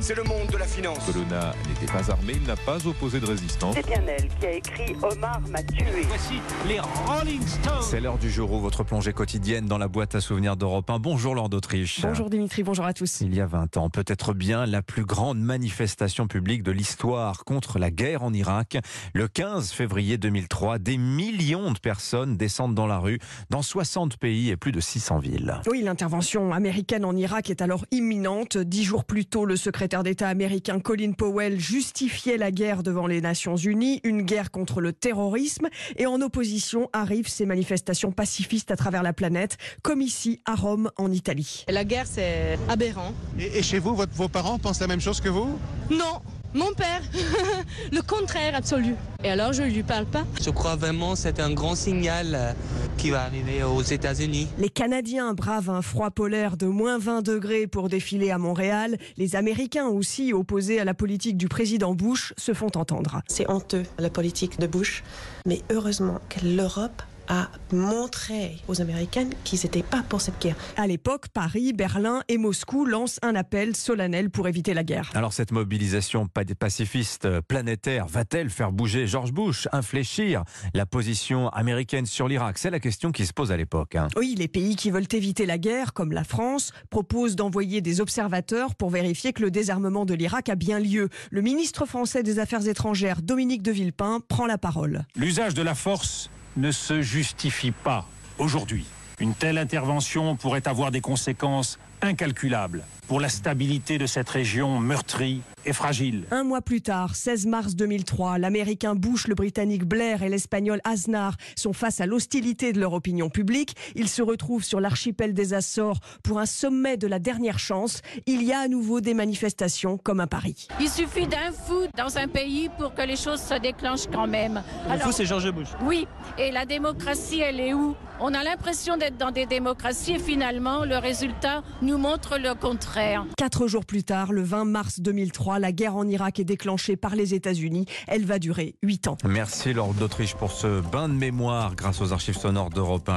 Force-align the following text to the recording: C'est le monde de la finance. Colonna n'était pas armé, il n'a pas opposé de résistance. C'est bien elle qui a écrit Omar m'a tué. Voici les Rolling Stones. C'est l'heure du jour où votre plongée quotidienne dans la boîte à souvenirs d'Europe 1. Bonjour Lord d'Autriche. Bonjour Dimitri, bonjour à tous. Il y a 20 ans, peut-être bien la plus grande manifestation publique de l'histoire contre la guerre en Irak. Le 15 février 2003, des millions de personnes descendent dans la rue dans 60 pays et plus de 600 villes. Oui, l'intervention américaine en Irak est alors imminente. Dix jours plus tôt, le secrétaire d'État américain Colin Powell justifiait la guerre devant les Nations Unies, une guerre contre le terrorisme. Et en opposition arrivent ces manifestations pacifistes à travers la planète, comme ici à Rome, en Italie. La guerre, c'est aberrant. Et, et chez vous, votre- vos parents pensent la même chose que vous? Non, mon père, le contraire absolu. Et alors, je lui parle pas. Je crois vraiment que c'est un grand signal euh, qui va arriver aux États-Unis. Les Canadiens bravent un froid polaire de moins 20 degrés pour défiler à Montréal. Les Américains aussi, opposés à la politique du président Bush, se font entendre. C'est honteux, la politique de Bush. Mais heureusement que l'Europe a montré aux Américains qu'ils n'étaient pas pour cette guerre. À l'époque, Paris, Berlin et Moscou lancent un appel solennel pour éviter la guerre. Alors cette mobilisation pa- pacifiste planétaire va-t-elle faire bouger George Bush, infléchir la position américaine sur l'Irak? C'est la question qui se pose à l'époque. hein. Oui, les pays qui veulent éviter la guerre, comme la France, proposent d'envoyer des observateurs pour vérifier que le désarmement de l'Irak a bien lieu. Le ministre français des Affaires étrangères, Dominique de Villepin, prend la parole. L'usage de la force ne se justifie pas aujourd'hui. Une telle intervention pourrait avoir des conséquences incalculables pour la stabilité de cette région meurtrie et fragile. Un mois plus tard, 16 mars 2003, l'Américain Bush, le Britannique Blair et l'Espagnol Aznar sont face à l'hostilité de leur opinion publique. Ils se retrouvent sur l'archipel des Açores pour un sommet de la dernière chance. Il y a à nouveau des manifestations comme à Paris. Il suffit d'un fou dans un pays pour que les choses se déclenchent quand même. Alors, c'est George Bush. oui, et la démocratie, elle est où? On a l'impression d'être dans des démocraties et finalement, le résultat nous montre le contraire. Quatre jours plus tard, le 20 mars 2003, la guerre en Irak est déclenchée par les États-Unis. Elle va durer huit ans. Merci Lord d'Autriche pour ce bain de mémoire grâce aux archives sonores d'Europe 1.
C'est 0.00 0.14
le 0.14 0.24
monde 0.24 0.46
de 0.52 0.58
la 0.58 0.66
finance. 0.66 0.98
Colonna 1.06 1.54
n'était 1.66 1.90
pas 1.90 2.10
armé, 2.10 2.34
il 2.36 2.46
n'a 2.46 2.54
pas 2.54 2.86
opposé 2.86 3.18
de 3.18 3.24
résistance. 3.24 3.74
C'est 3.74 3.86
bien 3.86 4.02
elle 4.06 4.28
qui 4.28 4.46
a 4.46 4.52
écrit 4.52 4.94
Omar 5.02 5.40
m'a 5.48 5.62
tué. 5.62 5.86
Voici 6.06 6.34
les 6.68 6.80
Rolling 6.80 7.40
Stones. 7.46 7.82
C'est 7.82 8.00
l'heure 8.00 8.18
du 8.18 8.30
jour 8.30 8.52
où 8.52 8.60
votre 8.60 8.84
plongée 8.84 9.14
quotidienne 9.14 9.64
dans 9.64 9.78
la 9.78 9.88
boîte 9.88 10.14
à 10.14 10.20
souvenirs 10.20 10.58
d'Europe 10.58 10.90
1. 10.90 10.98
Bonjour 10.98 11.34
Lord 11.34 11.48
d'Autriche. 11.48 12.02
Bonjour 12.02 12.28
Dimitri, 12.28 12.62
bonjour 12.62 12.84
à 12.84 12.92
tous. 12.92 13.22
Il 13.22 13.34
y 13.34 13.40
a 13.40 13.46
20 13.46 13.78
ans, 13.78 13.88
peut-être 13.88 14.34
bien 14.34 14.66
la 14.66 14.82
plus 14.82 15.06
grande 15.06 15.38
manifestation 15.38 16.26
publique 16.28 16.62
de 16.62 16.72
l'histoire 16.72 17.44
contre 17.44 17.78
la 17.78 17.90
guerre 17.90 18.22
en 18.22 18.34
Irak. 18.34 18.76
Le 19.14 19.28
15 19.28 19.72
février 19.72 20.18
2003, 20.18 20.78
des 20.78 20.98
millions 20.98 21.72
de 21.72 21.78
personnes 21.78 22.36
descendent 22.36 22.74
dans 22.74 22.86
la 22.86 22.98
rue 22.98 23.18
dans 23.48 23.62
60 23.62 24.18
pays 24.18 24.50
et 24.50 24.58
plus 24.58 24.72
de 24.72 24.80
600 24.80 25.20
villes. 25.20 25.62
Oui, 25.68 25.80
l'intervention 25.82 26.52
américaine 26.52 27.06
en 27.06 27.16
Irak 27.16 27.48
est 27.48 27.62
alors 27.62 27.86
imminente. 27.92 28.58
Dix 28.58 28.84
jours 28.84 29.05
plus 29.06 29.24
tôt, 29.26 29.44
le 29.44 29.56
secrétaire 29.56 30.02
d'État 30.02 30.28
américain 30.28 30.80
Colin 30.80 31.12
Powell 31.12 31.58
justifiait 31.60 32.36
la 32.36 32.50
guerre 32.50 32.82
devant 32.82 33.06
les 33.06 33.20
Nations 33.20 33.56
Unies, 33.56 34.00
une 34.04 34.22
guerre 34.22 34.50
contre 34.50 34.80
le 34.80 34.92
terrorisme. 34.92 35.68
Et 35.96 36.06
en 36.06 36.20
opposition 36.20 36.90
arrivent 36.92 37.28
ces 37.28 37.46
manifestations 37.46 38.12
pacifistes 38.12 38.70
à 38.70 38.76
travers 38.76 39.02
la 39.02 39.12
planète, 39.12 39.56
comme 39.82 40.00
ici 40.02 40.40
à 40.44 40.54
Rome, 40.54 40.90
en 40.96 41.12
Italie. 41.12 41.64
La 41.68 41.84
guerre, 41.84 42.06
c'est 42.06 42.58
aberrant. 42.68 43.12
Et, 43.38 43.58
et 43.58 43.62
chez 43.62 43.78
vous, 43.78 43.94
votre- 43.94 44.12
vos 44.14 44.28
parents 44.28 44.58
pensent 44.58 44.80
la 44.80 44.86
même 44.88 45.00
chose 45.00 45.20
que 45.20 45.28
vous? 45.28 45.58
Non, 45.90 46.20
mon 46.54 46.72
père, 46.74 47.02
le 47.92 48.00
contraire 48.02 48.54
absolu. 48.54 48.94
Et 49.22 49.30
alors, 49.30 49.52
je 49.52 49.62
lui 49.62 49.82
parle 49.82 50.06
pas. 50.06 50.24
Je 50.42 50.50
crois 50.50 50.76
vraiment 50.76 51.12
que 51.12 51.18
c'est 51.20 51.40
un 51.40 51.52
grand 51.52 51.74
signal 51.74 52.34
euh, 52.34 52.52
qui 52.96 53.10
va 53.10 53.22
arriver 53.22 53.62
aux 53.62 53.82
États-Unis. 53.82 54.48
Les 54.58 54.68
Canadiens 54.68 55.34
bravent 55.34 55.70
un 55.70 55.82
froid 55.82 56.10
polaire 56.10 56.56
de 56.56 56.66
moins 56.66 56.98
20 56.98 57.22
degrés 57.22 57.66
pour 57.66 57.88
défiler 57.88 58.30
à 58.30 58.38
Montréal. 58.38 58.96
Les 59.16 59.36
Américains 59.36 59.86
aussi, 59.86 60.32
opposés 60.32 60.80
à 60.80 60.84
la 60.84 60.94
politique 60.94 61.36
du 61.36 61.48
président 61.48 61.94
Bush, 61.94 62.32
se 62.36 62.54
font 62.54 62.70
entendre. 62.74 63.22
C'est 63.26 63.50
honteux, 63.50 63.84
la 63.98 64.10
politique 64.10 64.58
de 64.58 64.66
Bush. 64.66 65.02
Mais 65.46 65.62
heureusement 65.70 66.20
que 66.28 66.44
l'Europe 66.44 67.02
a 67.28 67.48
montré 67.72 68.56
aux 68.68 68.80
Américains 68.80 69.28
qu'ils 69.44 69.60
n'étaient 69.62 69.82
pas 69.82 70.02
pour 70.08 70.20
cette 70.20 70.40
guerre. 70.40 70.56
À 70.76 70.86
l'époque, 70.86 71.28
Paris, 71.28 71.72
Berlin 71.72 72.22
et 72.28 72.38
Moscou 72.38 72.84
lancent 72.84 73.18
un 73.22 73.34
appel 73.34 73.74
solennel 73.76 74.30
pour 74.30 74.48
éviter 74.48 74.74
la 74.74 74.84
guerre. 74.84 75.10
Alors 75.14 75.32
cette 75.32 75.52
mobilisation 75.52 76.26
pa- 76.26 76.44
pacifiste 76.58 77.40
planétaire 77.42 78.06
va-t-elle 78.06 78.50
faire 78.50 78.72
bouger 78.72 79.06
George 79.06 79.32
Bush, 79.32 79.68
infléchir 79.72 80.44
la 80.74 80.86
position 80.86 81.48
américaine 81.50 82.06
sur 82.06 82.28
l'Irak? 82.28 82.58
C'est 82.58 82.70
la 82.70 82.80
question 82.80 83.12
qui 83.12 83.26
se 83.26 83.32
pose 83.32 83.52
à 83.52 83.56
l'époque. 83.56 83.96
hein. 83.96 84.08
Oui, 84.16 84.34
les 84.38 84.48
pays 84.48 84.76
qui 84.76 84.90
veulent 84.90 85.06
éviter 85.12 85.46
la 85.46 85.58
guerre, 85.58 85.92
comme 85.92 86.12
la 86.12 86.24
France, 86.24 86.72
proposent 86.90 87.36
d'envoyer 87.36 87.80
des 87.80 88.00
observateurs 88.00 88.74
pour 88.74 88.90
vérifier 88.90 89.32
que 89.32 89.42
le 89.42 89.50
désarmement 89.50 90.04
de 90.04 90.14
l'Irak 90.14 90.48
a 90.48 90.54
bien 90.54 90.78
lieu. 90.78 91.08
Le 91.30 91.40
ministre 91.42 91.86
français 91.86 92.22
des 92.22 92.38
Affaires 92.38 92.66
étrangères, 92.66 93.22
Dominique 93.22 93.62
de 93.62 93.72
Villepin, 93.72 94.20
prend 94.28 94.46
la 94.46 94.58
parole. 94.58 95.04
L'usage 95.16 95.54
de 95.54 95.62
la 95.62 95.74
force 95.74 96.30
ne 96.56 96.70
se 96.70 97.02
justifie 97.02 97.72
pas 97.72 98.06
aujourd'hui. 98.38 98.86
Une 99.20 99.34
telle 99.34 99.58
intervention 99.58 100.36
pourrait 100.36 100.68
avoir 100.68 100.90
des 100.90 101.00
conséquences 101.00 101.78
incalculables 102.02 102.84
pour 103.06 103.20
la 103.20 103.28
stabilité 103.28 103.98
de 103.98 104.06
cette 104.06 104.28
région 104.28 104.80
meurtrie 104.80 105.42
et 105.64 105.72
fragile. 105.72 106.24
Un 106.30 106.44
mois 106.44 106.60
plus 106.60 106.80
tard, 106.80 107.14
16 107.14 107.46
mars 107.46 107.74
2003, 107.74 108.38
l'Américain 108.38 108.94
Bush, 108.94 109.26
le 109.26 109.34
Britannique 109.34 109.84
Blair 109.84 110.22
et 110.22 110.28
l'Espagnol 110.28 110.80
Aznar 110.84 111.36
sont 111.56 111.72
face 111.72 112.00
à 112.00 112.06
l'hostilité 112.06 112.72
de 112.72 112.80
leur 112.80 112.92
opinion 112.92 113.28
publique. 113.28 113.74
Ils 113.94 114.08
se 114.08 114.22
retrouvent 114.22 114.64
sur 114.64 114.80
l'archipel 114.80 115.34
des 115.34 115.54
Açores 115.54 116.00
pour 116.22 116.38
un 116.38 116.46
sommet 116.46 116.96
de 116.96 117.06
la 117.06 117.18
dernière 117.18 117.58
chance. 117.58 118.02
Il 118.26 118.42
y 118.42 118.52
a 118.52 118.60
à 118.60 118.68
nouveau 118.68 119.00
des 119.00 119.14
manifestations 119.14 119.98
comme 119.98 120.20
à 120.20 120.26
Paris. 120.26 120.68
Il 120.80 120.88
suffit 120.88 121.26
d'un 121.26 121.52
fou 121.52 121.86
dans 121.96 122.18
un 122.18 122.28
pays 122.28 122.70
pour 122.78 122.94
que 122.94 123.02
les 123.02 123.16
choses 123.16 123.40
se 123.40 123.58
déclenchent 123.60 124.08
quand 124.12 124.26
même. 124.26 124.62
Alors, 124.88 125.12
c'est 125.12 125.26
George 125.26 125.50
Bush. 125.52 125.68
oui, 125.84 126.06
et 126.38 126.50
la 126.50 126.64
démocratie, 126.64 127.40
elle 127.40 127.60
est 127.60 127.74
où? 127.74 127.94
On 128.18 128.32
a 128.32 128.42
l'impression 128.42 128.96
d'être 128.96 129.18
dans 129.18 129.30
des 129.30 129.44
démocraties 129.44 130.12
et 130.12 130.18
finalement, 130.18 130.84
le 130.84 130.96
résultat 130.96 131.62
nous 131.82 131.98
montre 131.98 132.38
le 132.38 132.54
contraire. 132.54 132.95
Quatre 133.36 133.66
jours 133.66 133.84
plus 133.84 134.04
tard, 134.04 134.32
le 134.32 134.42
20 134.42 134.64
mars 134.64 135.00
2003, 135.00 135.58
la 135.58 135.72
guerre 135.72 135.96
en 135.96 136.08
Irak 136.08 136.40
est 136.40 136.44
déclenchée 136.44 136.96
par 136.96 137.14
les 137.14 137.34
États-Unis. 137.34 137.84
Elle 138.06 138.24
va 138.24 138.38
durer 138.38 138.76
huit 138.82 139.06
ans. 139.06 139.18
Merci 139.24 139.74
Lord 139.74 139.94
d'Autriche 139.94 140.34
pour 140.34 140.50
ce 140.50 140.80
bain 140.80 141.08
de 141.08 141.14
mémoire 141.14 141.74
grâce 141.74 142.00
aux 142.00 142.12
archives 142.12 142.38
sonores 142.38 142.70
d'Europe 142.70 143.08
1. 143.08 143.14